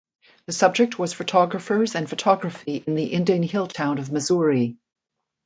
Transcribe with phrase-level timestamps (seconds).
[0.47, 4.77] The subject was photographers and photography in the Indian hill town of Mussoorie.